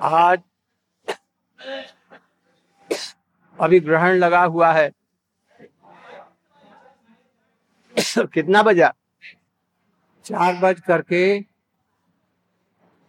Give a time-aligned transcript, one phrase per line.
[0.00, 0.42] आज
[3.58, 4.90] अभी ग्रहण लगा हुआ है।
[8.34, 8.92] कितना बजा?
[10.26, 11.22] चार बज करके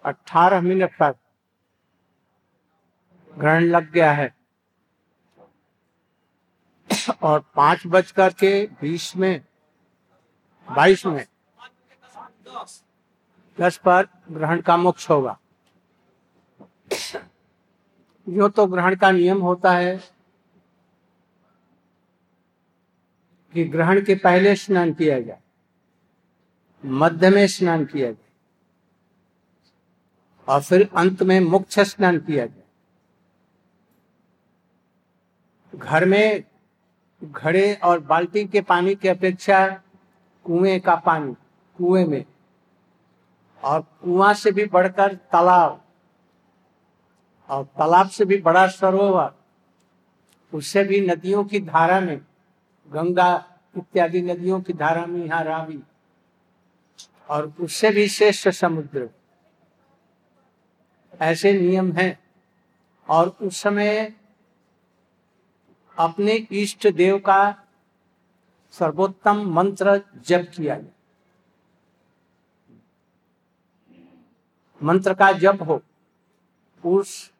[0.06, 1.16] अठारह मिनट तक
[3.34, 4.34] ग्रहण लग गया है।
[7.24, 8.52] और पाँच बज करके
[8.82, 9.42] बीस में,
[10.68, 11.26] बाईस में
[13.58, 15.38] दस पर ग्रहण का मोक्ष होगा।
[18.27, 19.95] जो तो ग्रहण का नियम होता है
[23.54, 25.40] कि ग्रहण के पहले स्नान किया जाए,
[26.84, 28.27] मध्य में स्नान किया जाए,
[30.48, 32.63] और फिर अंत में मुख्य स्नान किया जाए।
[35.74, 36.44] घर में
[37.21, 39.68] घड़े और बाल्टी के पानी की अपेक्षा
[40.46, 41.34] कुएँ का पानी,
[41.80, 42.26] कुएँ में,
[43.63, 45.82] और कुआँ से भी बढ़कर तालाब
[47.49, 49.32] और तालाब से भी बड़ा सरोवर,
[50.54, 52.20] उससे भी नदियों की धारा में,
[52.91, 53.32] गंगा
[53.76, 55.79] इत्यादि नदियों की धारा में यहाँ रावी,
[57.29, 59.09] और उससे भी श्रेष्ठ समुद्र।
[61.21, 62.20] ऐसे नियम हैं,
[63.09, 64.13] और उस समय
[65.97, 67.66] अपने इष्ट देव का
[68.74, 70.91] सर्वोत्तम मंत्र जप किया जाए
[74.81, 75.81] मंत्र का जप हो,
[76.84, 77.31] उस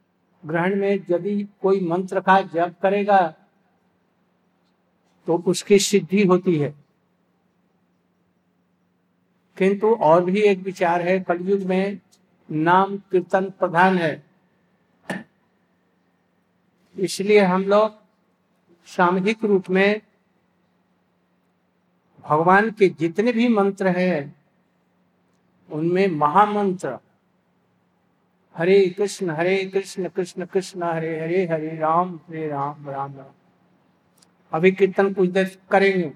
[0.44, 3.20] ग्रहण में यदि कोई मंत्र का जप करेगा
[5.28, 6.74] तो उसकी सिद्धि होती है।
[9.58, 12.00] किंतु और भी एक विचार है, कलयुग में
[12.50, 14.24] नाम कीर्तन प्रधान है।
[16.96, 17.98] इसलिए हम लोग
[18.88, 20.02] सामूहिक रूप में
[22.26, 24.36] भगवान के जितने भी मंत्र हैं,
[25.70, 26.98] उनमें महामंत्र
[28.60, 33.32] हरे कृष्ण हरे कृष्ण कृष्ण कृष्ण, हरे हरे हरे राम हरे राम राम राम।
[34.54, 36.12] अभी कीर्तन कुछ देर करेंगे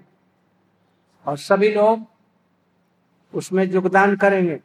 [1.26, 2.04] और सभी लोग
[3.34, 4.60] उसमें योगदान करेंगे।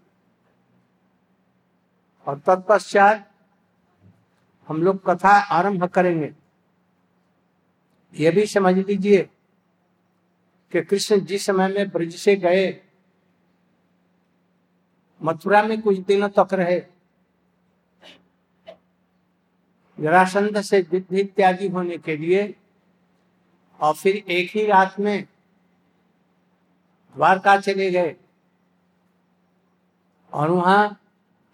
[2.27, 3.31] और तत्पश्चात
[4.67, 6.33] हम लोग कथा आरंभ करेंगे।
[8.13, 9.29] यह भी समझ लीजिए
[10.71, 12.81] कि कृष्ण जिस समय में ब्रज से गए,
[15.21, 16.98] मथुरा में कुछ दिनों तक रहे
[19.99, 22.55] जरासंध से युद्ध इत्यादि होने के लिए
[23.79, 25.27] और फिर एक ही रात में
[27.15, 28.15] द्वारका चले गए।
[30.33, 30.89] और वहाँ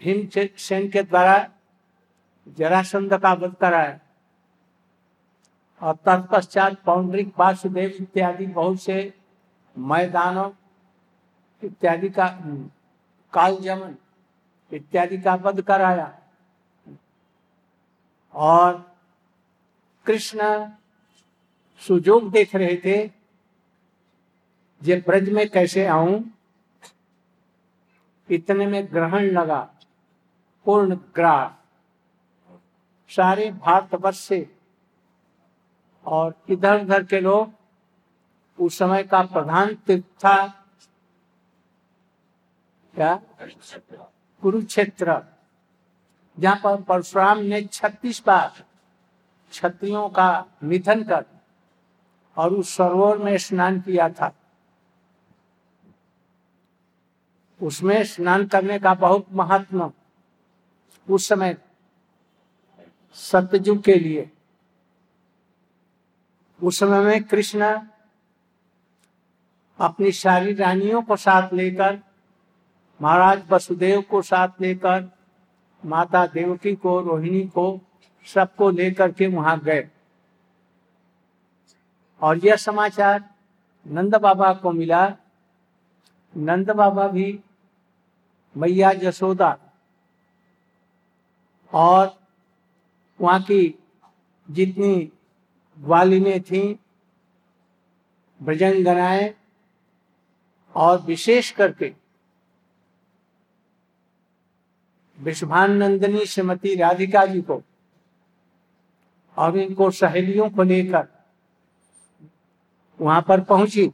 [0.02, 1.38] भीम सेन के द्वारा
[2.48, 4.00] जरासंध का वध कराया।
[5.82, 9.14] और तत्पश्चात पौंडरिक वासुदेव इत्यादि बहुत से
[9.76, 10.50] मैदानों
[11.64, 12.28] इत्यादि का
[13.34, 13.96] काल जमन
[14.72, 16.08] इत्यादि का वध कराया।
[18.36, 18.96] और
[20.06, 20.40] कृष्ण
[21.82, 22.98] सुजोग देख रहे थे
[24.82, 26.24] जे ब्रज में कैसे आऊँ?
[28.30, 29.60] इतने में ग्रहण लगा,
[30.66, 31.52] पूर्ण ग्रास।
[33.10, 34.40] सारे भारतवर्ष से
[36.06, 37.54] और इधर उधर के लोग
[38.60, 40.46] उस समय का प्रधान तीर्थ था,
[42.94, 43.16] क्या?
[44.44, 45.22] कुरुक्षेत्र।
[46.40, 48.64] जहाँ पर परशुराम ने छत्तीस बार
[49.52, 51.26] क्षत्रियों का निधन कर
[52.38, 54.34] और उस सरोवर में स्नान किया था।
[57.62, 59.92] उसमें स्नान करने का बहुत महत्व
[61.08, 61.58] उस समय
[63.16, 64.30] सत्यजुग के लिए।
[66.64, 67.80] उस समय में कृष्ण
[69.80, 72.00] अपनी सारी रानियों को साथ लेकर,
[73.02, 75.15] महाराज वसुदेव को साथ लेकर
[75.86, 77.82] माता देवकी को, रोहिणी को,
[78.26, 79.90] सबको लेकर के वहाँ गए।
[82.22, 83.24] और यह समाचार
[83.88, 85.18] नंद बाबा को मिला।
[86.38, 87.40] नंद बाबा भी
[88.58, 89.58] मैया जसोदा
[91.74, 92.16] और
[93.22, 93.80] वहाँ की
[94.50, 95.12] जितनी
[95.80, 96.80] ग्वालिने थी
[98.44, 99.34] ब्रजंगनाएँ
[100.76, 102.05] और विशेष करके
[105.26, 107.62] विश्वानंदनी श्रीमती राधिका जी को
[109.38, 111.08] और इनको सहेलियों को लेकर
[113.00, 113.92] वहाँ पर पहुँची।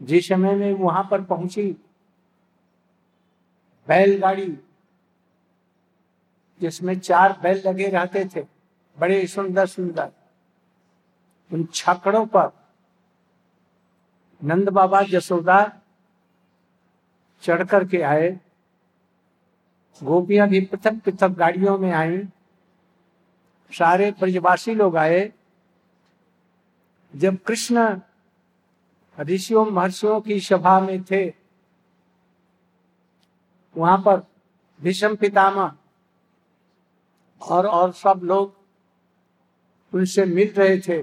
[0.00, 1.70] जिस समय में वहाँ पर पहुँची,
[3.88, 4.58] बैलगाड़ी,
[6.60, 8.44] जिसमें चार बैल लगे रहते थे,
[8.98, 10.10] बड़े सुंदर सुंदर,
[11.50, 12.50] उन छकड़ों पर
[14.42, 15.60] नंद बाबा जसोदा
[17.42, 18.30] चढ़ करके आए।
[20.02, 22.22] गोपियाँ भी पृथक पृथक गाड़ियों में आई।
[23.72, 25.32] सारे ब्रजवासी लोग आए।
[27.16, 28.00] जब कृष्ण
[29.20, 31.34] ऋषियों, महर्षियों की सभा में थे,
[33.76, 34.20] वहाँ पर
[34.82, 35.76] भीषम पितामह
[37.42, 38.54] और और सब लोग
[39.94, 41.02] उनसे मिल रहे थे।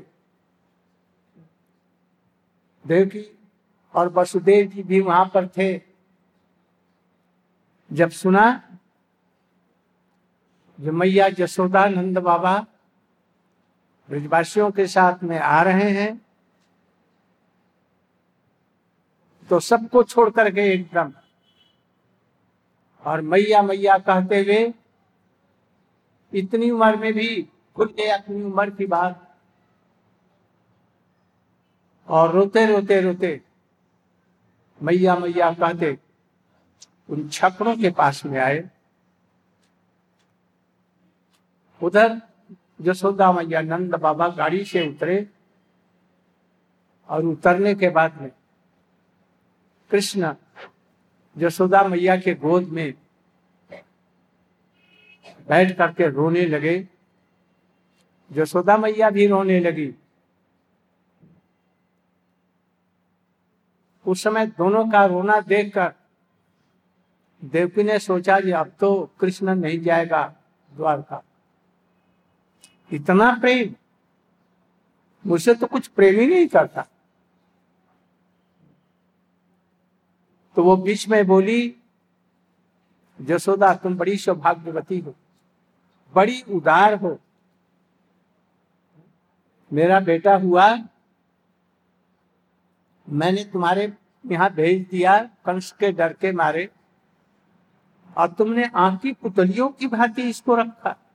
[2.87, 3.37] देवकी
[3.95, 5.81] और वसुदेव जी भी वहाँ पर थे।
[7.93, 8.68] जब सुना
[10.79, 12.57] जो मैया जसोदा नंद बाबा
[14.09, 16.11] ब्रजवासियों के साथ में आ रहे हैं
[19.49, 21.11] तो सबको छोड़ गए एकदम।
[23.03, 24.73] और मैया मैया कहते हुए,
[26.33, 27.29] इतनी उम्र में भी
[27.77, 29.25] भूल गए अपनी उम्र की बात।
[32.07, 33.41] और रोते रोते रोते,
[34.81, 35.97] मैया मैया कहते,
[37.09, 38.69] उन छपड़ों के पास में आए।
[41.83, 42.21] उधर
[42.81, 45.27] जसोदा मैया नंद बाबा गाड़ी से उतरे
[47.09, 48.31] और उतरने के बाद में
[49.91, 50.33] कृष्ण
[51.37, 52.93] जसोदा मैया के गोद में
[55.49, 56.87] बैठ करके रोने लगे।
[58.31, 59.93] जसोदा मैया भी रोने लगी।
[64.05, 65.93] उस समय दोनों का रोना देखकर
[67.45, 70.35] देवकी ने सोचा कि अब तो कृष्ण नहीं जाएगा
[70.71, 71.23] द्वारका।
[72.91, 73.75] इतना प्रेम।
[75.29, 76.85] मुझसे तो कुछ प्रेम ही नहीं करता।
[80.55, 81.75] तो वो बीच में बोली,
[83.21, 85.15] जसोदा, तुम बड़ी सौभाग्यवती हो।
[86.15, 87.19] बड़ी उदार हो।
[89.73, 90.77] मेरा बेटा हुआ।
[93.09, 93.93] मैंने तुम्हारे
[94.25, 96.69] यहाँ भेज दिया, कंस के डर के मारे।
[98.17, 101.08] और तुमने आँख की पुतलियों की भांति इसको रखा।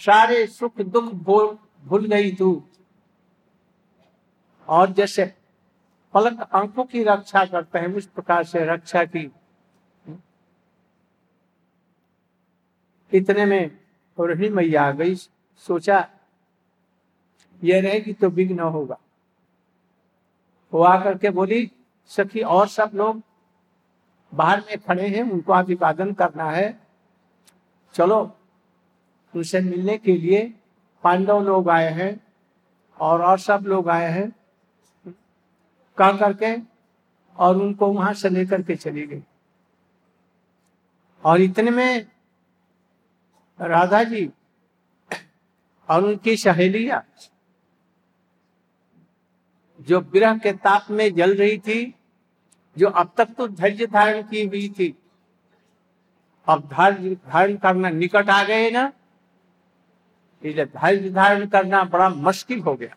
[0.00, 2.62] सारे सुख दुख भूल भूल गई तू।
[4.68, 5.34] और जैसे
[6.14, 9.30] पलक आँखों की रक्षा करते हैं, उस प्रकार से रक्षा की।
[13.12, 13.70] इतने में
[14.18, 16.08] रोहिणी मैया आ गई, सोचा
[17.64, 18.98] ये रहेगी तो विघ्न होगा।
[20.72, 21.70] वो आकर के बोली,
[22.06, 23.22] सखी, और सब लोग
[24.34, 26.80] बाहर में खड़े हैं, उनको अभिवादन करना है।
[27.94, 28.36] चलो
[29.34, 30.42] उनसे मिलने के लिए
[31.04, 32.20] पांडव लोग आए हैं
[33.00, 34.30] और और सब लोग आए हैं।
[35.98, 36.54] कह करके
[37.36, 39.22] और उनको वहाँ से लेकर के चली गई
[41.24, 42.06] और इतने में
[43.60, 44.28] राधा जी
[45.88, 47.02] और उनकी सहेलिया
[49.80, 51.94] जो विरह के ताप में जल रही थी,
[52.76, 54.94] जो अब तक तो धैर्य धारण की हुई थी,
[56.48, 58.90] अब धैर्य धारण करना निकट आ गए ना
[60.42, 62.96] इसलिए धैर्य धारण करना बड़ा मुश्किल हो गया।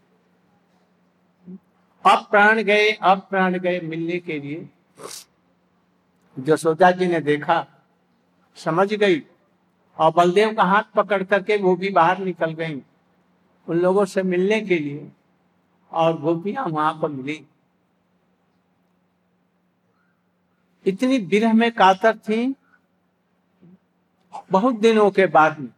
[2.06, 4.70] अब प्राण गए, अब प्राण गए मिलने के लिए।
[6.40, 7.66] जसोदा जी ने देखा,
[8.56, 9.24] समझ गई।
[9.98, 12.82] और बलदेव का हाथ पकड़ करके वो भी बाहर निकल गई,
[13.68, 15.12] उन लोगों से मिलने के लिए।
[15.92, 17.46] और गोपियाँ वहाँ पर मिली।
[20.86, 22.56] इतनी विरह में कातर थी,
[24.52, 25.70] बहुत दिनों के बाद में।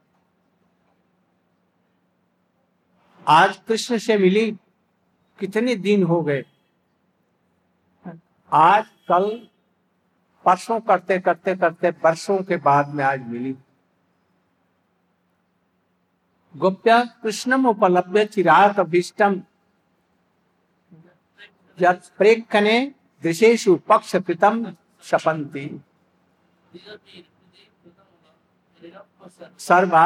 [3.27, 4.51] आज कृष्ण से मिली,
[5.39, 6.43] कितने दिन हो गए?
[8.51, 9.27] आज कल
[10.45, 13.55] परसों करते करते करते वर्षों के बाद में आज मिली।
[16.55, 19.41] गोप्या कृष्णम उपलब्ध चिराग अभिष्टम।
[22.17, 22.79] प्रेक्षणे
[23.23, 24.65] दृशेषु पक्ष कृतम
[25.03, 25.69] शपंती
[29.59, 30.05] सर्वा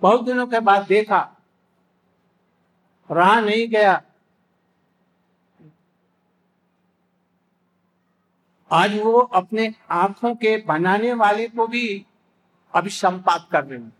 [0.00, 1.36] बहुत दिनों के बाद देखा।
[3.10, 4.02] रहा नहीं गया।
[8.70, 12.06] आज वो अपने आँखों के बनाने वाले को भी
[12.74, 13.96] अभी संपात कर रहे हैं।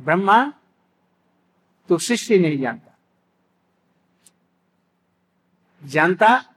[0.00, 0.52] ब्रह्मा
[1.88, 2.98] तो सृष्टि नहीं जानता।
[5.84, 6.54] जानता?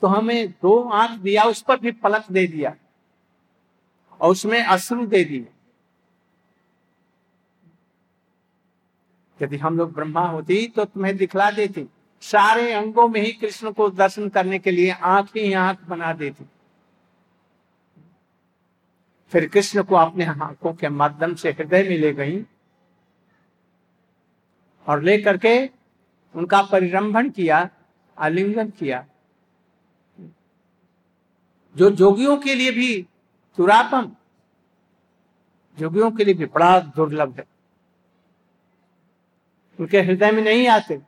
[0.00, 2.76] तो हमें दो आँख दिया, उस पर भी पलक दे दिया।
[4.22, 5.48] और उसमें अश्रु दे दिए।
[9.40, 11.86] यदि हम लोग ब्रह्मा होती तो तुम्हें दिखला देती।
[12.22, 16.44] सारे अंगों में ही कृष्ण को दर्शन करने के लिए आँख ही आँख बना देती।
[19.32, 22.42] फिर कृष्ण को अपने आँखों के माध्यम से हृदय में ले गई
[24.86, 25.54] और लेकर के
[26.34, 27.68] उनका परिरंभन किया,
[28.16, 29.04] आलिंगन किया।
[31.76, 33.06] जो जोगियों के लिए भी
[33.56, 34.16] तुरापम
[35.78, 37.44] जोगियों के लिए भी बड़ा दुर्लभ है।
[39.80, 41.02] उनके हृदय में नहीं आते।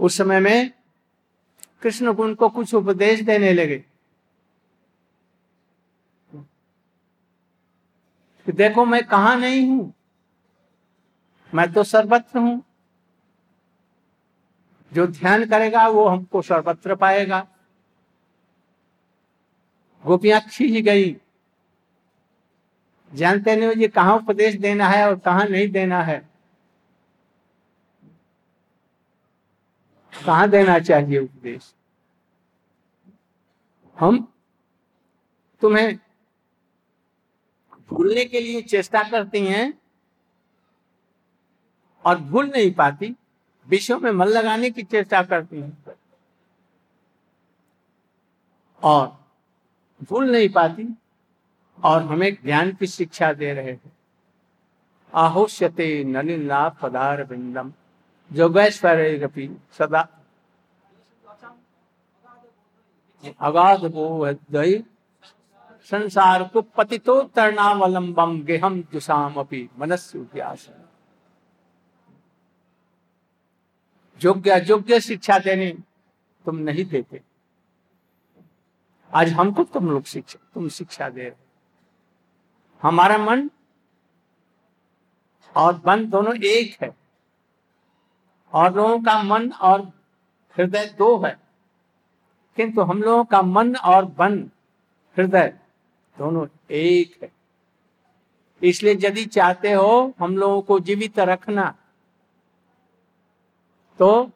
[0.00, 0.72] उस समय में
[1.82, 3.84] कृष्ण गुण को कुछ उपदेश देने लगे।
[8.46, 9.94] कि देखो, मैं कहा नहीं हूँ?
[11.54, 12.64] मैं तो सर्वत्र हूँ।
[14.92, 17.48] जो ध्यान करेगा, वो हमको सर्वत्र पाएगा।
[20.06, 21.16] गोपियाँ खींच गई।
[23.12, 26.18] जानते नहीं ये कहा उपदेश देना है और कहा नहीं देना है।
[30.26, 31.74] कहा देना चाहिए उपदेश?
[33.96, 34.32] हम
[35.62, 35.98] तुम्हें
[37.90, 39.72] भूलने के लिए चेष्टा करती हैं
[42.04, 43.14] और भूल नहीं पाती,
[43.68, 45.84] विषयों में मन लगाने की चेष्टा करती हैं।
[48.82, 49.25] और
[50.02, 50.96] भूल नहीं पाती
[51.84, 53.92] और हमें ज्ञान की शिक्षा दे रहे हैं।
[55.14, 57.72] आहोष्यते नलिना पदार बिंदम।
[58.32, 60.08] जोगैश्वर्य सदा।
[63.40, 64.84] अगाध बोधय
[65.82, 70.18] संसार को पतितो तरणावलंबम गेहम जुसाम अपनी मनस्य
[74.24, 75.70] योग्य अयोग्य शिक्षा देने
[76.46, 77.20] तुम नहीं देते।
[79.14, 81.32] आज हमको तुम लोग शिक्षा, तुम शिक्षा दे रहे
[82.82, 83.50] हमारा मन
[85.56, 86.96] और मन दोनों एक है।
[88.52, 89.80] और लोगों का मन और
[90.56, 91.38] हृदय दो है।
[92.56, 94.50] किंतु हम लोगों का मन और मन
[95.16, 95.58] हृदय
[96.18, 97.32] दोनों एक है।
[98.62, 101.74] इसलिए यदि चाहते हो हम लोगों को जीवित रखना
[103.98, 104.30] तो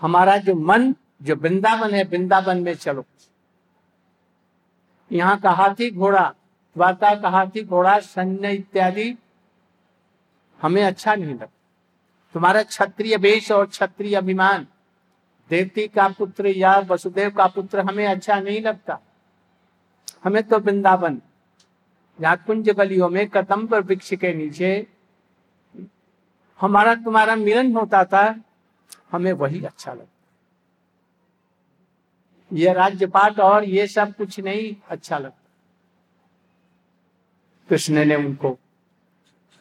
[0.00, 3.04] हमारा जो मन जो वृंदावन है, वृंदावन में चलो।
[5.10, 6.32] यहाँ का हाथी घोड़ा
[6.76, 9.14] द्वारका का हाथी घोड़ा सैन्य इत्यादि
[10.60, 11.46] हमें अच्छा नहीं लगता।
[12.34, 14.66] तुम्हारा क्षत्रिय वेश और क्षत्रिय अभिमान,
[15.50, 18.98] देवती का पुत्र या वसुदेव का पुत्र हमें अच्छा नहीं लगता।
[20.24, 21.20] हमें तो वृंदावन
[22.18, 24.86] या कुंज गलियों में कदम पर वृक्ष के नीचे
[26.60, 28.24] हमारा तुम्हारा मिलन होता था,
[29.12, 30.21] हमें वही अच्छा लगता।
[32.52, 35.38] ये राज्य पाठ और ये सब कुछ नहीं अच्छा लगता।
[37.68, 38.58] कृष्ण ने उनको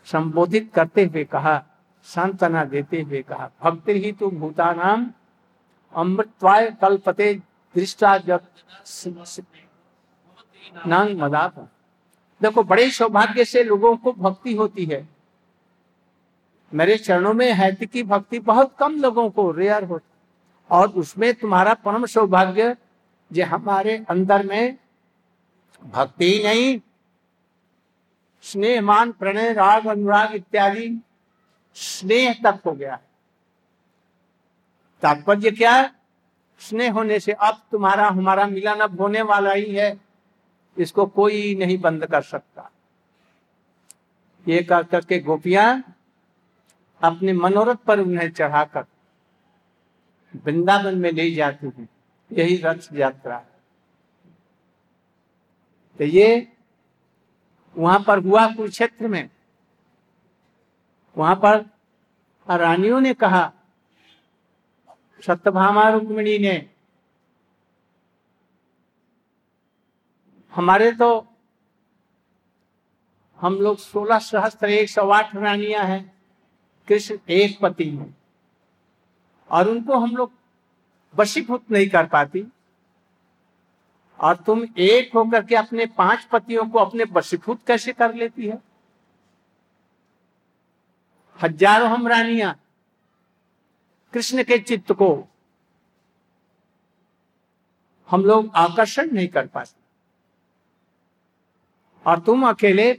[0.08, 1.64] संबोधित करते हुए कहा,
[2.04, 5.12] सांत्वना देते हुए कहा, भक्ति ही तो भूतानाम
[5.94, 7.34] अमृतवाय कल्पते
[7.76, 8.18] दृष्टा
[10.88, 11.60] नांग मदाप।
[12.42, 15.08] देखो, बड़े सौभाग्य से लोगों को भक्ति होती है।
[16.74, 20.11] मेरे चरणों में है की भक्ति बहुत कम लोगों को रेयर होती
[20.72, 22.78] और उसमें तुम्हारा परम सौभाग्य
[23.34, 24.78] जो हमारे अंदर में
[25.84, 26.82] भक्ति नहीं,
[28.42, 31.02] स्नेहमान, प्रणय, राग, अनुराग इत्यादि
[31.74, 33.00] स्नेह तक हो गया।
[35.02, 35.72] तात्पर्य क्या?
[35.72, 35.92] है
[36.60, 40.02] स्नेह होने से अब तुम्हारा, हमारा मिलन अब होने वाला ही है।
[40.78, 42.72] इसको कोई नहीं बंद कर सकता।
[44.48, 45.96] ये कर करके गोपियाँ
[47.04, 48.86] अपने मनोरथ पर उन्हें चढ़ाकर
[50.34, 51.88] वृंदावन में ले जाती हैं,
[52.32, 53.38] यही रथ यात्रा।
[56.00, 56.48] तो ये
[57.76, 59.30] वहाँ पर हुआ कुरुक्षेत्र में।
[61.16, 61.58] वहाँ पर
[62.48, 63.52] रानियों ने कहा,
[65.24, 66.70] सत्यभामा रुक्मिणी ने,
[70.54, 71.28] हमारे तो
[73.40, 76.02] हम लोग सोलह सहस्त्र एक सौ आठ रानियाँ हैं,
[76.88, 78.21] कृष्ण एक पति है।
[79.52, 80.32] और उनको हम लोग
[81.16, 82.46] वशीभूत नहीं कर पाती।
[84.20, 88.58] और तुम एक होकर के अपने पाँच पतियों को अपने वशीभूत कैसे कर लेती है?
[91.40, 92.56] हज़ारों हम रानियाँ
[94.14, 95.10] कृष्ण के चित्त को
[98.10, 99.80] हम लोग आकर्षण नहीं कर पाते।
[102.06, 102.92] और तुम अकेले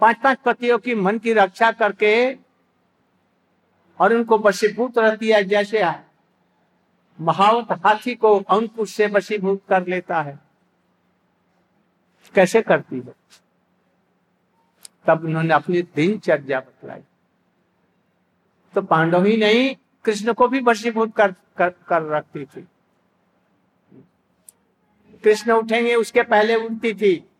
[0.00, 2.12] पाँच पाँच पतियों की मन की रक्षा करके
[4.00, 5.84] और उनको वशीभूत रहती है जैसे
[7.20, 10.38] महावत हाथी को अंकुश से वशीभूत कर लेता है।
[12.34, 13.14] कैसे करती है?
[15.06, 17.02] तब उन्होंने अपनी दिनचर्या बतलाई।
[18.74, 22.68] तो पांडव ही नहीं कृष्ण को भी वशीभूत कर, कर कर रखती थी।
[25.24, 27.30] कृष्ण उठेंगे उसके पहले उठती थी।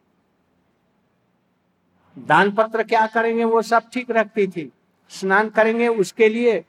[2.19, 4.73] दान पत्र क्या करेंगे वो सब ठीक रखती थी।
[5.09, 6.65] स्नान करेंगे उसके लिए।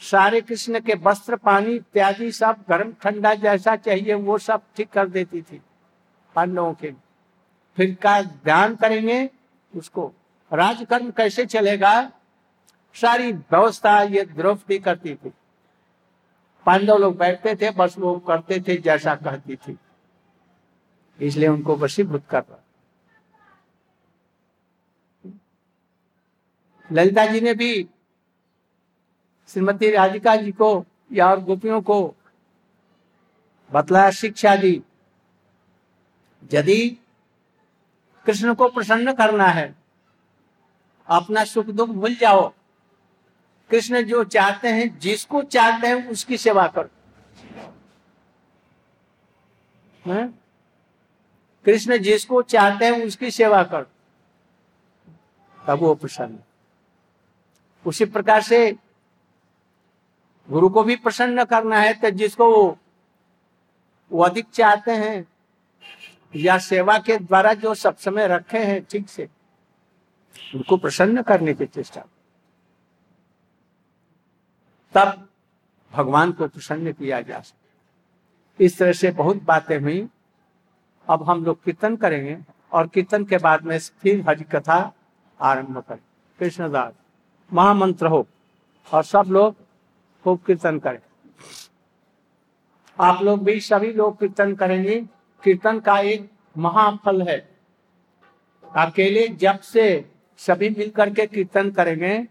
[0.00, 5.08] सारे कृष्ण के वस्त्र, पानी इत्यादि सब, गर्म ठंडा जैसा चाहिए, वो सब ठीक कर
[5.08, 5.60] देती थी
[6.34, 6.92] पांडवों के।
[7.76, 9.30] फिर का ध्यान करेंगे
[9.76, 10.12] उसको।
[10.52, 12.10] राजकर्म कैसे चलेगा?
[12.94, 15.32] सारी व्यवस्था ये द्रौपदी करती थी।
[16.66, 19.78] पांडव लोग बैठते थे, बस वो करते थे जैसा कहती थी।
[21.20, 22.63] इसलिए उनको वशीभूत कर रहा
[26.92, 27.88] ललिता जी ने भी
[29.48, 32.14] श्रीमती राधिका जी को या और गोपियों को
[33.72, 34.82] बतलाया, शिक्षा दी।
[36.52, 36.98] यदि
[38.26, 39.74] कृष्ण को प्रसन्न करना है,
[41.06, 42.52] अपना सुख दुख भूल जाओ।
[43.70, 46.90] कृष्ण जो चाहते हैं, जिसको चाहते हैं, उसकी सेवा करो।
[51.64, 53.86] कृष्ण जिसको चाहते हैं, उसकी सेवा करो।
[55.66, 56.38] तब वो प्रसन्न।
[57.86, 58.58] उसी प्रकार से
[60.48, 62.78] गुरु को भी प्रसन्न करना है तो जिसको वो,
[64.10, 65.26] वो अधिक चाहते हैं
[66.36, 69.28] या सेवा के द्वारा जो सब समय रखे हैं ठीक से
[70.54, 72.04] उनको प्रसन्न करने की चेष्टा।
[74.94, 75.28] तब
[75.92, 80.08] भगवान को प्रसन्न किया जा सकता इस तरह से बहुत बातें हुई।
[81.08, 82.36] अब हम लोग कीर्तन करेंगे
[82.72, 84.78] और कीर्तन के बाद में फिर हज कथा
[85.40, 86.00] आरंभ करें।
[86.38, 86.92] कृष्णदास।
[87.54, 88.26] महामंत्र हो
[88.92, 89.56] और सब लोग
[90.24, 90.98] खूब कीर्तन करें।
[92.98, 95.00] आप लोग भी सभी लोग कीर्तन करेंगे।
[95.44, 97.38] कीर्तन का एक महाफल है।
[98.76, 99.84] अकेले जब से
[100.38, 102.26] सभी मिलकर के कीर्तन करेंगे,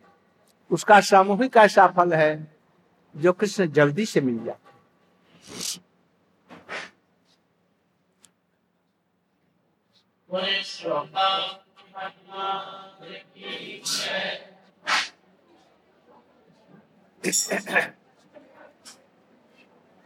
[0.71, 2.57] उसका सामूहिक ऐसा फल है
[3.15, 4.57] जो कृष्ण जल्दी से मिल जाए।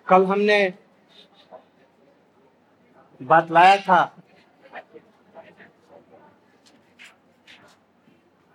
[0.08, 0.74] कल हमने
[3.22, 4.16] बतलाया था।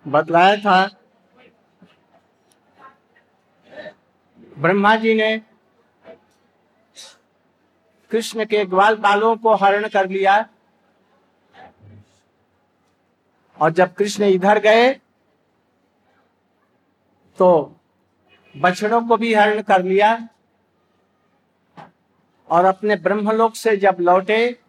[0.07, 0.87] बतलाया था।
[4.57, 5.37] ब्रह्मा जी ने
[8.11, 10.49] कृष्ण के ग्वाल बालों को हरण कर लिया।
[13.61, 14.93] और जब कृष्ण इधर गए
[17.37, 17.49] तो
[18.57, 20.29] बछड़ों को भी हरण कर लिया
[22.49, 24.59] और अपने ब्रह्मलोक से जब लौटे,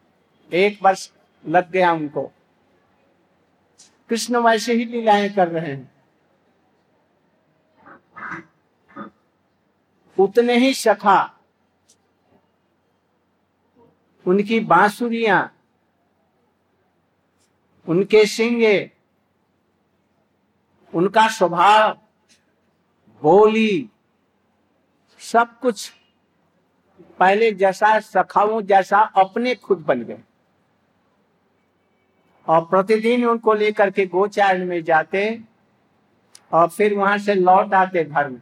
[0.53, 1.11] एक वर्ष
[1.47, 2.33] लग गया उनको।
[4.11, 5.95] कृष्ण वैसे ही लीलाएँ कर रहे हैं।
[10.19, 11.39] उतने ही सखा,
[14.27, 15.51] उनकी बांसुरिया,
[17.89, 18.91] उनके सिंगे,
[20.95, 22.01] उनका स्वभाव
[23.23, 23.91] बोली,
[25.21, 25.93] सब कुछ
[27.19, 30.19] पहले जैसा, सखाओं जैसा अपने खुद बन गए।
[32.49, 35.41] और प्रतिदिन उनको लेकर के गोचारण में जाते
[36.53, 38.41] और फिर वहाँ से लौट आते घर में।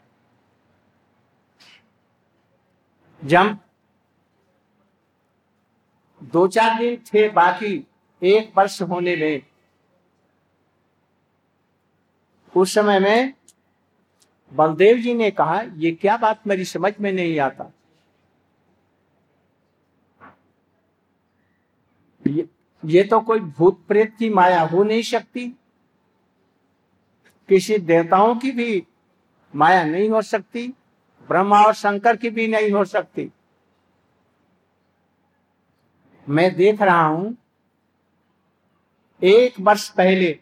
[3.23, 3.59] जब
[6.23, 7.87] दो चार दिन थे, बाकी
[8.23, 9.43] एक वर्ष होने में
[12.57, 13.35] उस समय में
[14.53, 17.71] बलदेव जी ने कहा ये क्या बात मेरी समझ में नहीं आता?
[22.27, 22.49] ये,
[22.85, 25.47] ये तो कोई भूत प्रेत की माया हो नहीं सकती।
[27.49, 28.83] किसी देवताओं की भी
[29.55, 30.67] माया नहीं हो सकती
[31.29, 33.31] ब्रह्मा और शंकर की भी नहीं हो सकती।
[36.27, 37.37] मैं देख रहा हूँ
[39.23, 40.39] एक वर्ष पहले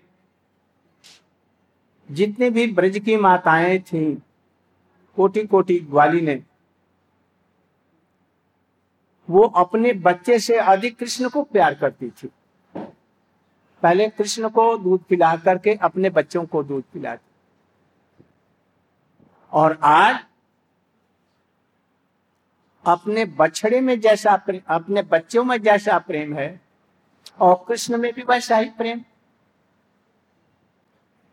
[2.11, 4.15] जितने भी ब्रज की माताएँ थी
[5.19, 6.43] कोटि कोटि ग्वाली ने,
[9.29, 12.31] वो अपने बच्चे से अधिक कृष्ण को प्यार करती थी।
[13.83, 17.29] पहले कृष्ण को दूध पिला करके अपने बच्चों को दूध पिलाती।
[19.53, 20.19] और आज
[22.85, 24.33] अपने बछड़े में जैसा
[24.69, 26.61] अपने बच्चों में जैसा प्रेम है,
[27.41, 29.01] और कृष्ण में भी वैसा ही प्रेम।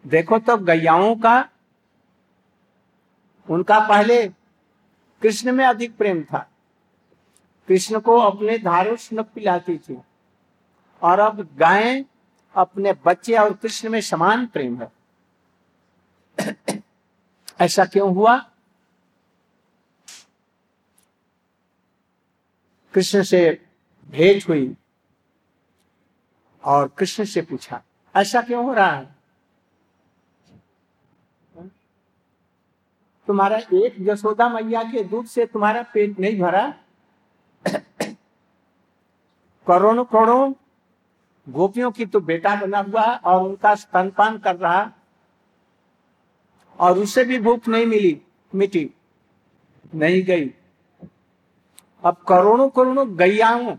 [0.07, 1.49] देखो तो गैयाओं का,
[3.49, 4.27] उनका पहले
[5.21, 6.49] कृष्ण में अधिक प्रेम था।
[7.67, 10.01] कृष्ण को अपने धारो स्नक पिलाती थी।
[11.01, 12.05] और अब गाय
[12.55, 14.91] अपने बच्चे और कृष्ण में समान प्रेम है।
[17.61, 18.37] ऐसा क्यों हुआ?
[22.93, 23.65] कृष्ण से
[24.07, 24.75] भेंट हुई
[26.63, 27.83] और कृष्ण से पूछा,
[28.15, 29.16] ऐसा क्यों हो रहा है?
[33.27, 36.73] तुम्हारा एक यशोदा मैया के दूध से तुम्हारा पेट नहीं भरा।
[39.67, 40.53] करोड़ों करोड़ों
[41.47, 44.91] गोपियों की तो बेटा बना हुआ और उनका स्तनपान कर रहा।
[46.79, 48.21] और उससे भी भूख नहीं मिली,
[48.55, 48.89] मिटी,
[49.95, 50.49] नहीं गई।
[52.03, 53.75] अब करोड़ों करोड़ों गैयाओं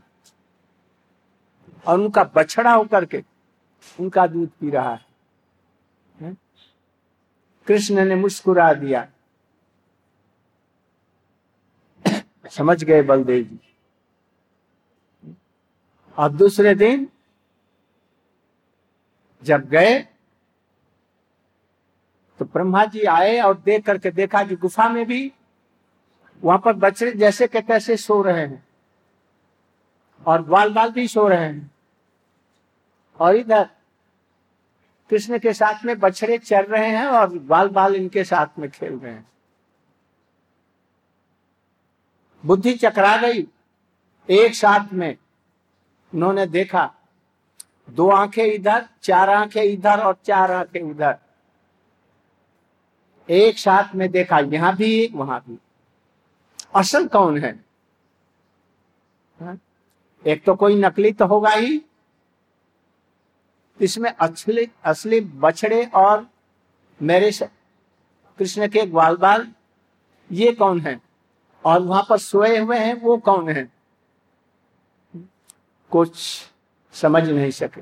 [1.86, 3.22] और उनका बछड़ा होकर के
[4.00, 4.98] उनका दूध पी रहा
[6.20, 6.36] है?
[7.66, 9.06] कृष्ण ने मुस्कुरा दिया।
[12.50, 13.58] समझ गए बलदेव जी।
[16.18, 17.08] और दूसरे दिन
[19.42, 19.98] जब गए
[22.40, 25.32] तो ब्रह्मा जी आए और देख करके देखा कि गुफा में भी
[26.42, 28.62] वहाँ पर बच्चे जैसे के तैसे सो रहे हैं
[30.26, 31.70] और बाल बाल भी सो रहे हैं।
[33.20, 33.68] और इधर
[35.10, 38.94] कृष्ण के साथ में बछड़े चल रहे हैं और बाल बाल इनके साथ में खेल
[38.94, 39.26] रहे हैं।
[42.44, 43.46] बुद्धि चकरा गई।
[44.28, 45.16] एक साथ में
[46.12, 46.90] उन्होंने देखा,
[47.90, 51.16] दो आँखें इधर, चार आँखें इधर और चार आँखें उधर।
[53.28, 55.58] एक साथ में देखा, यहाँ भी एक, वहाँ भी।
[56.76, 57.52] असल कौन है?
[60.24, 61.80] एक तो कोई नकली तो होगा ही।
[63.80, 66.26] इसमें असली असली बछड़े और
[67.00, 67.30] मेरे
[68.38, 69.46] कृष्ण के ग्वाल बाल
[70.30, 71.00] ये कौन है?
[71.64, 73.68] और वहाँ पर सोए हुए हैं, वो कौन है?
[75.92, 76.16] कुछ
[76.94, 77.80] समझ नहीं सके।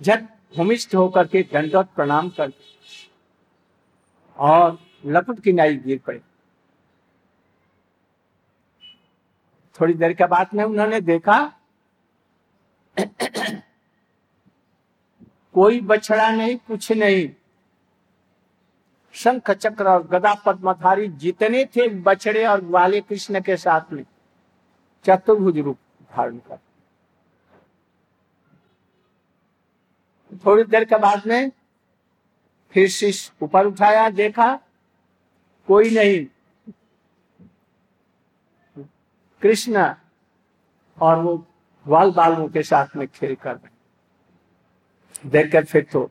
[0.00, 2.52] जब भूमिष्ठ होकर के दंडवत प्रणाम कर
[4.36, 6.20] और लपट किनाई गिर पड़े।
[9.76, 11.38] थोड़ी देर के बाद में उन्होंने देखा,
[15.54, 17.28] कोई बछड़ा नहीं, कुछ नहीं।
[19.14, 24.04] शंख चक्र और गदा पद्मधारी जितने थे बछड़े और वाले कृष्ण के साथ में
[25.04, 25.78] चतुर्भुज रूप
[26.10, 26.58] धारण कर।
[30.46, 31.50] थोड़ी देर के बाद में
[32.74, 34.54] फिर शीश ऊपर उठाया, देखा,
[35.68, 36.26] कोई नहीं।
[39.42, 39.94] कृष्ण
[40.98, 41.36] और वो
[41.86, 43.58] बाल बालों के साथ में खेल कर
[45.26, 46.10] देखकर फिर तो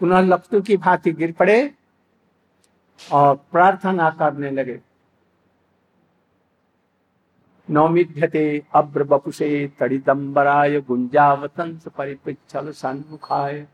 [0.00, 1.58] पुनः लपटू की भांति गिर पड़े
[3.00, 4.80] और प्रार्थना करने लगे।
[7.68, 9.48] नौमिध्यते अब्र बपुषे
[9.80, 13.66] तड़िदम्बराय गुंजावतंस परिपृच्छल सन्मुखाय।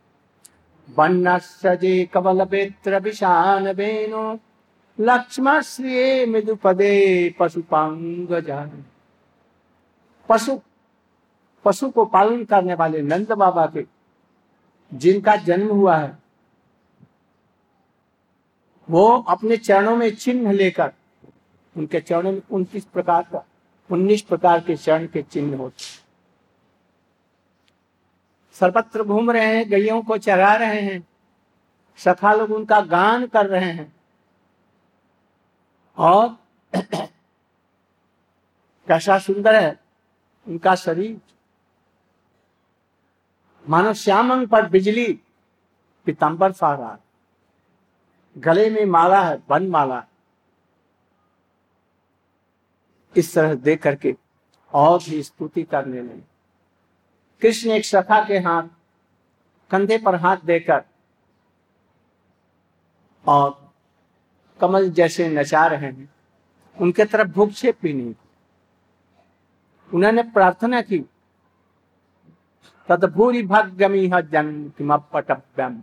[0.88, 4.32] वन्नसजे कवल बेत्र विशान वेनो
[4.98, 6.94] लक्ष्मण श्री मृदुपदे
[7.40, 8.32] पशुपांग
[10.28, 10.58] पशु
[11.64, 13.82] पशु को पालन करने वाले नंद बाबा के
[14.94, 16.18] जिनका जन्म हुआ है,
[18.90, 20.92] वो अपने चरणों में चिन्ह लेकर,
[21.76, 23.44] उनके चरणों में उनतीस प्रकार का,
[23.90, 26.02] उन्नीस प्रकार के चरण के चिन्ह होते
[28.52, 31.08] सर्वत्र घूम रहे हैं गैयों को चरा रहे हैं,
[31.98, 33.92] सखा लोग उनका गान कर रहे हैं,
[35.98, 36.38] और
[38.88, 39.80] कैसा सुंदर है,
[40.48, 41.20] उनका शरीर।
[43.68, 45.12] मानो श्यामंग पर बिजली,
[46.06, 46.98] पितंबर फहरा
[48.38, 50.04] गले में माला है बन माला।
[53.16, 54.16] इस तरह देख करके
[54.72, 56.22] और भी स्तुति करने लगे।
[57.42, 58.62] कृष्ण एक सखा के हाथ,
[59.70, 60.82] कंधे पर हाथ देकर
[63.26, 63.72] और
[64.60, 66.14] कमल जैसे नचा रहे हैं।
[66.80, 68.14] उनके तरफ़ भूख छेप नहीं।
[69.94, 70.98] उन्होंने प्रार्थना की
[72.88, 75.82] तदभूरि भाग्यमिह जन्म किमपटव्यम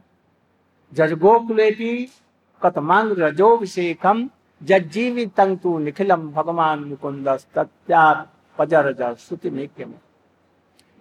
[0.94, 1.92] जजगोकुलेपि
[2.62, 4.30] कतमांग रजोभिषेकम
[4.62, 7.28] जज्जीवित तु निखिलम भगवान मुकुंद
[8.58, 9.50] पजर श्रुति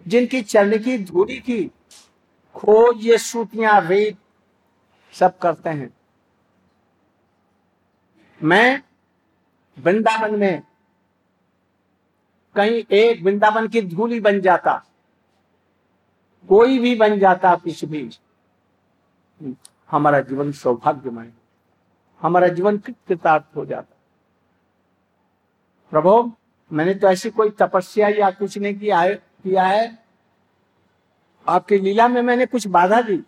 [0.05, 1.63] जिनकी चरण की धूरी की
[2.55, 4.17] खोज ये श्रुतियाँ वेद
[5.13, 5.89] सब करते हैं।
[8.41, 8.81] मैं
[9.77, 10.61] वृंदावन में
[12.55, 14.83] कहीं एक वृंदावन की धूली बन जाता।
[16.47, 18.09] कोई भी बन जाता कुछ भी।
[19.91, 21.31] हमारा जीवन सौभाग्यमय।
[22.21, 23.95] हमारा जीवन कृतार्थ हो जाता।
[25.91, 26.33] प्रभु,
[26.71, 30.03] मैंने तो ऐसी कोई तपस्या या कुछ नहीं किया है किया है।
[31.47, 33.23] आपकी लीला में मैंने कुछ बाधा दी।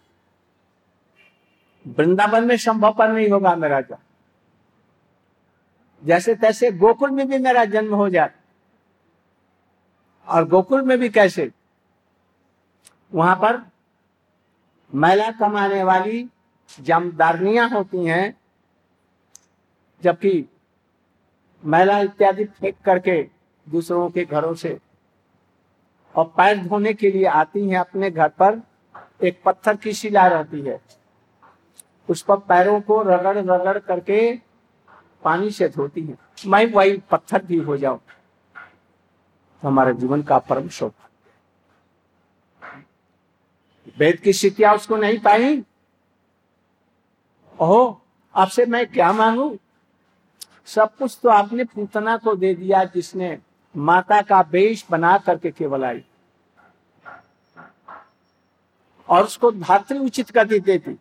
[1.88, 3.97] वृंदावन में संभव पर नहीं होगा मेरा जन्म।
[6.04, 8.32] जैसे तैसे गोकुल में भी मेरा जन्म हो जाए।
[10.28, 11.52] और गोकुल में भी कैसे?
[13.13, 13.62] वहाँ पर
[14.93, 16.30] मैला कमाने वाली
[16.80, 18.36] जमदारनियाँ होती हैं,
[20.02, 20.45] जबकि
[21.63, 23.21] मैला इत्यादि फेंक करके
[23.67, 24.78] दूसरों के घरों से
[26.15, 28.62] और पैर धोने के लिए आती हैं, अपने घर पर
[29.24, 30.80] एक पत्थर की शिला रहती है।
[32.10, 34.36] उस पर पैरों को रगड़ रगड़ करके
[35.24, 38.00] पानी से धोती है। मैं वही पत्थर भी हो जाऊँ।
[39.63, 40.93] तो हमारे जीवन का परम शोक
[43.98, 45.63] वेद की शिक्षा उसको नहीं पाई।
[47.60, 48.02] ओहो,
[48.36, 49.58] आपसे मैं क्या मांगू?
[50.65, 53.39] सब कुछ तो आपने पूतना को दे दिया जिसने
[53.78, 56.06] माता का बेश बना करके केवल आई।
[59.10, 60.94] और उसको धात्री उचित गति देती।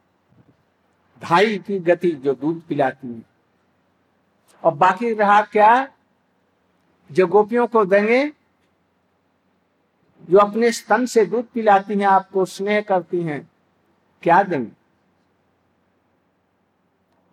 [1.23, 3.23] धाई की गति जो दूध पिलाती है।
[4.65, 5.89] और बाकी रहा क्या?
[7.13, 8.33] जो गोपियों को देंगे
[10.31, 13.49] जो अपने स्तन से दूध पिलाती हैं, आपको स्नेह करती हैं।
[14.23, 14.71] क्या देंगे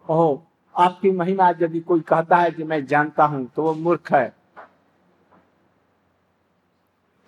[0.07, 0.39] ओह,
[0.75, 4.33] आपकी महिमा यदि कोई कहता है कि मैं जानता हूँ तो वो मूर्ख है।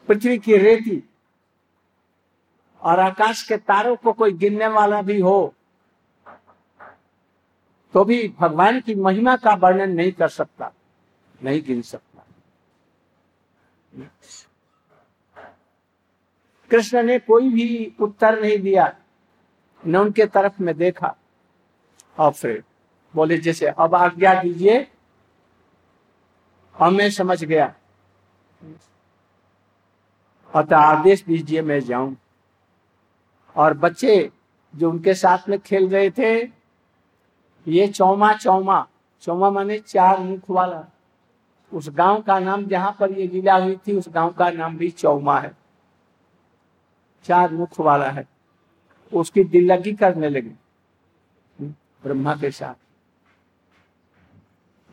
[0.07, 1.03] पृथ्वी की रेती
[2.81, 5.53] और आकाश के तारों को कोई गिनने वाला भी हो
[7.93, 10.71] तो भी भगवान की महिमा का वर्णन नहीं कर सकता,
[11.41, 12.25] नहीं गिन सकता।
[16.71, 18.93] कृष्ण ने कोई भी उत्तर नहीं दिया,
[19.83, 21.15] न उनके तरफ़ में देखा।
[22.19, 22.63] और फिर
[23.13, 24.87] बोले, जैसे अब आज्ञा दीजिए
[26.75, 27.73] और मैं समझ गया।
[30.53, 32.15] अतः आदेश दीजिए, मैं जाऊँ।
[33.55, 34.31] और बच्चे
[34.73, 36.39] जो उनके साथ में खेल रहे थे,
[37.67, 38.87] ये चौमा चौमा
[39.23, 40.85] चौमा माने चार मुख वाला,
[41.71, 44.89] उस गाँव का नाम जहाँ पर ये लीला हुई थी, उस गाँव का नाम भी
[44.89, 45.51] चौमा है।
[47.23, 48.27] चार मुख वाला है।
[49.13, 50.51] उसकी दिल लगी करने लगी।
[52.03, 52.73] ब्रह्मा के साथ।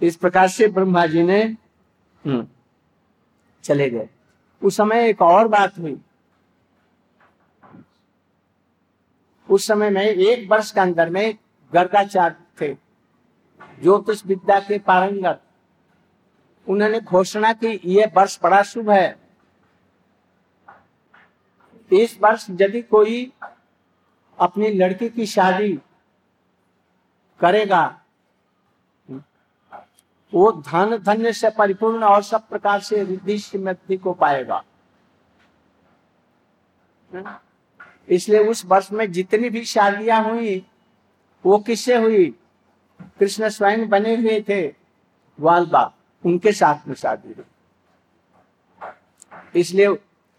[0.02, 1.42] इस प्रकार से ब्रह्मा जी ने
[2.26, 2.48] हम्म,
[3.62, 4.08] चले गए।
[4.64, 6.00] उस समय एक और बात हुई।
[9.50, 11.38] उस समय में एक वर्ष के अंदर में
[11.74, 12.74] गर्गाचार्य थे।
[13.82, 15.42] ज्योतिष विद्या के पारंगत।
[16.68, 19.25] उन्होंने घोषणा की यह वर्ष बड़ा शुभ है।
[21.90, 23.32] इस वर्ष यदि कोई
[24.38, 25.72] अपनी लड़की की शादी
[27.40, 27.84] करेगा,
[30.32, 34.62] वो धन धन्य से परिपूर्ण और सब प्रकार से रिद्धि को पाएगा।
[38.08, 40.64] इसलिए उस वर्ष में जितनी भी शादियाँ हुई,
[41.44, 42.26] वो किससे हुई?
[43.18, 44.66] कृष्ण स्वयं बने हुए थे
[45.38, 47.44] वाल बाग उनके साथ में शादी हुई।
[49.54, 49.86] इसलिए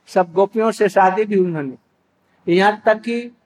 [0.08, 1.78] सब गोपियों से शादी भी उन्होंने।
[2.54, 3.38] यहाँ तक कि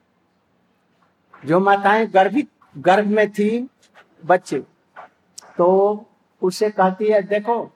[1.44, 2.48] जो माताएँ गर्भित,
[2.78, 3.68] गर्भ में थी
[4.26, 4.58] बच्चे
[5.58, 6.06] तो
[6.42, 7.72] उससे कहती है, देखो,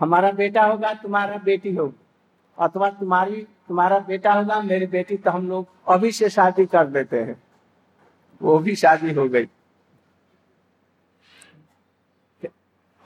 [0.00, 2.06] हमारा बेटा होगा, तुम्हारा बेटी होगी।
[2.58, 7.22] अथवा तुम्हारी, तुम्हारा बेटा होगा, मेरी बेटी तो हम लोग अभी से शादी कर देते
[7.22, 7.42] हैं।
[8.42, 9.48] वो भी शादी हो गई।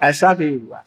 [0.03, 0.85] ऐसा भी हुआ।